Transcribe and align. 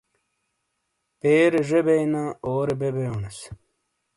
پیرے 1.19 1.61
ڙے 1.67 1.79
بینا، 1.85 2.23
اورے 2.45 2.75
بے 2.79 2.89
بیونس۔ 2.95 3.37